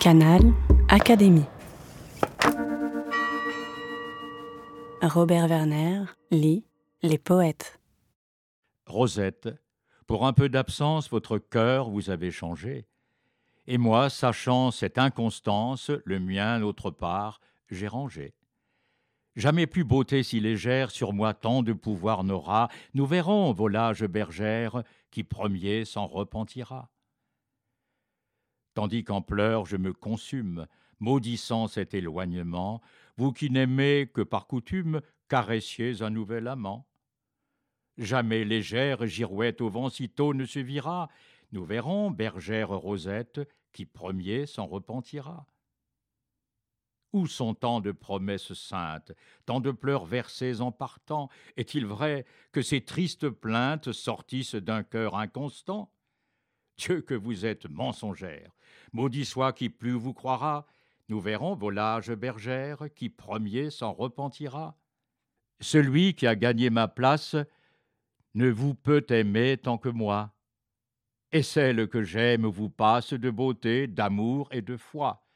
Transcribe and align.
Canal 0.00 0.40
Académie. 0.88 1.44
Robert 5.02 5.46
Werner 5.46 6.04
lit 6.30 6.64
Les 7.02 7.18
poètes. 7.18 7.78
Rosette, 8.86 9.50
pour 10.06 10.26
un 10.26 10.32
peu 10.32 10.48
d'absence, 10.48 11.10
votre 11.10 11.36
cœur 11.36 11.90
vous 11.90 12.08
avez 12.08 12.30
changé. 12.30 12.86
Et 13.66 13.76
moi, 13.76 14.08
sachant 14.08 14.70
cette 14.70 14.96
inconstance, 14.96 15.90
le 16.06 16.18
mien, 16.18 16.60
d'autre 16.60 16.90
part, 16.90 17.42
j'ai 17.68 17.86
rangé. 17.86 18.32
Jamais 19.36 19.66
plus 19.66 19.84
beauté 19.84 20.22
si 20.22 20.40
légère 20.40 20.90
sur 20.90 21.12
moi 21.12 21.34
tant 21.34 21.62
de 21.62 21.74
pouvoir 21.74 22.24
n'aura. 22.24 22.70
Nous 22.94 23.04
verrons, 23.04 23.52
volage 23.52 24.06
bergère, 24.06 24.82
qui 25.10 25.24
premier 25.24 25.84
s'en 25.84 26.06
repentira 26.06 26.88
tandis 28.74 29.04
qu'en 29.04 29.22
pleurs 29.22 29.66
je 29.66 29.76
me 29.76 29.92
consume, 29.92 30.66
maudissant 30.98 31.66
cet 31.68 31.94
éloignement, 31.94 32.80
vous 33.16 33.32
qui 33.32 33.50
n'aimez 33.50 34.10
que 34.12 34.22
par 34.22 34.46
coutume, 34.46 35.00
caressiez 35.28 36.02
un 36.02 36.10
nouvel 36.10 36.48
amant. 36.48 36.86
Jamais 37.96 38.44
légère 38.44 39.06
girouette 39.06 39.60
au 39.60 39.68
vent 39.68 39.88
sitôt 39.88 40.34
ne 40.34 40.46
se 40.46 40.58
vira, 40.58 41.08
nous 41.52 41.64
verrons, 41.64 42.10
bergère 42.10 42.70
Rosette, 42.70 43.40
qui 43.72 43.86
premier 43.86 44.46
s'en 44.46 44.66
repentira. 44.66 45.46
Où 47.12 47.26
sont 47.26 47.54
tant 47.54 47.80
de 47.80 47.90
promesses 47.90 48.54
saintes, 48.54 49.12
tant 49.44 49.60
de 49.60 49.72
pleurs 49.72 50.04
versés 50.04 50.60
en 50.60 50.70
partant? 50.70 51.28
Est-il 51.56 51.84
vrai 51.84 52.24
que 52.52 52.62
ces 52.62 52.84
tristes 52.84 53.28
plaintes 53.28 53.90
sortissent 53.90 54.54
d'un 54.54 54.84
cœur 54.84 55.16
inconstant? 55.16 55.92
Dieu 56.80 57.02
que 57.02 57.14
vous 57.14 57.44
êtes 57.44 57.68
mensongère. 57.68 58.50
Maudit 58.92 59.26
soit 59.26 59.52
qui 59.52 59.68
plus 59.68 59.92
vous 59.92 60.14
croira. 60.14 60.66
Nous 61.10 61.20
verrons 61.20 61.54
volage 61.54 62.10
bergère 62.10 62.84
qui 62.94 63.10
premier 63.10 63.70
s'en 63.70 63.92
repentira. 63.92 64.78
Celui 65.60 66.14
qui 66.14 66.26
a 66.26 66.34
gagné 66.34 66.70
ma 66.70 66.88
place 66.88 67.36
ne 68.34 68.48
vous 68.48 68.74
peut 68.74 69.04
aimer 69.10 69.58
tant 69.58 69.76
que 69.76 69.90
moi. 69.90 70.32
Et 71.32 71.42
celle 71.42 71.86
que 71.86 72.02
j'aime 72.02 72.46
vous 72.46 72.70
passe 72.70 73.12
de 73.12 73.30
beauté, 73.30 73.86
d'amour 73.86 74.48
et 74.50 74.62
de 74.62 74.78
foi. 74.78 75.26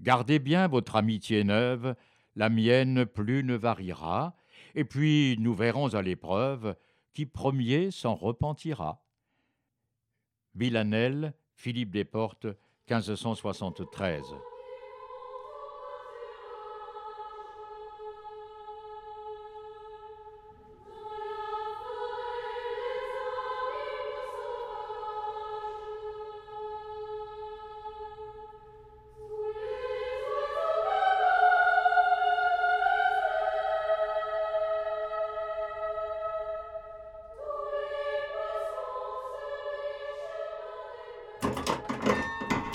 Gardez 0.00 0.38
bien 0.38 0.66
votre 0.66 0.96
amitié 0.96 1.44
neuve, 1.44 1.94
la 2.36 2.48
mienne 2.48 3.04
plus 3.04 3.44
ne 3.44 3.54
variera, 3.54 4.34
et 4.74 4.84
puis 4.84 5.36
nous 5.40 5.52
verrons 5.52 5.94
à 5.94 6.00
l'épreuve 6.00 6.74
qui 7.12 7.26
premier 7.26 7.90
s'en 7.90 8.14
repentira. 8.14 9.04
Villanelle, 10.54 11.34
Philippe 11.54 11.90
Desportes, 11.92 12.56
1573. 12.86 14.22